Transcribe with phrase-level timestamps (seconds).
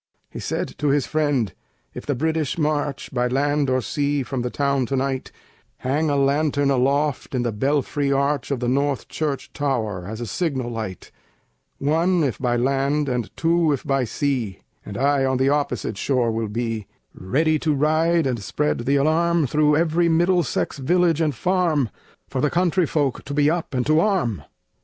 [0.31, 1.53] He said to his friend:
[1.93, 5.31] "If the British march By land or sea from the town tonight,
[5.77, 10.25] Hang a lantern aloft in the belfry arch Of the North Church tower, as a
[10.25, 11.11] signal light,
[11.77, 16.31] One if by land, and two if by sea; And I on the opposite shore
[16.31, 21.91] will be, Ready to ride and spread the alarm Through every Middlesex village and farm,
[22.27, 24.45] For the country folk to be up and to arm."